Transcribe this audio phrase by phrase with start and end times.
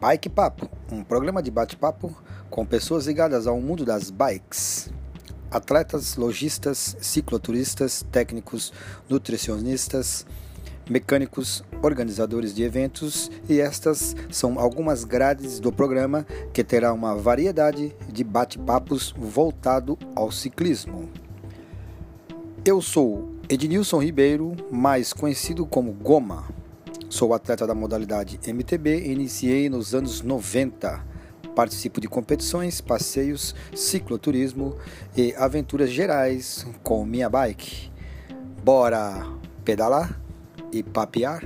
[0.00, 2.16] Bike Papo, um programa de bate-papo
[2.48, 4.88] com pessoas ligadas ao mundo das bikes.
[5.50, 8.72] Atletas, lojistas, cicloturistas, técnicos,
[9.10, 10.24] nutricionistas,
[10.88, 17.94] mecânicos, organizadores de eventos e estas são algumas grades do programa que terá uma variedade
[18.10, 21.10] de bate-papos voltado ao ciclismo.
[22.64, 26.59] Eu sou Ednilson Ribeiro, mais conhecido como Goma.
[27.10, 31.04] Sou atleta da modalidade MTB e iniciei nos anos 90.
[31.56, 34.76] Participo de competições, passeios, cicloturismo
[35.16, 37.90] e aventuras gerais com minha bike.
[38.62, 39.26] Bora
[39.64, 40.20] pedalar
[40.72, 41.42] e papear?